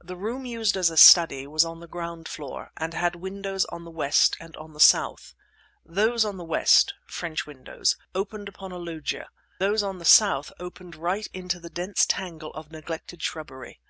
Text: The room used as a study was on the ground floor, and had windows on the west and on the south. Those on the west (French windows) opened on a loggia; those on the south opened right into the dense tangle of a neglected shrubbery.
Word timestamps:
The 0.00 0.14
room 0.14 0.44
used 0.46 0.76
as 0.76 0.90
a 0.90 0.96
study 0.96 1.44
was 1.44 1.64
on 1.64 1.80
the 1.80 1.88
ground 1.88 2.28
floor, 2.28 2.70
and 2.76 2.94
had 2.94 3.16
windows 3.16 3.64
on 3.64 3.82
the 3.82 3.90
west 3.90 4.36
and 4.38 4.56
on 4.56 4.74
the 4.74 4.78
south. 4.78 5.34
Those 5.84 6.24
on 6.24 6.36
the 6.36 6.44
west 6.44 6.94
(French 7.08 7.48
windows) 7.48 7.96
opened 8.14 8.48
on 8.60 8.70
a 8.70 8.78
loggia; 8.78 9.28
those 9.58 9.82
on 9.82 9.98
the 9.98 10.04
south 10.04 10.52
opened 10.60 10.94
right 10.94 11.26
into 11.34 11.58
the 11.58 11.68
dense 11.68 12.06
tangle 12.06 12.52
of 12.54 12.68
a 12.68 12.72
neglected 12.74 13.24
shrubbery. 13.24 13.80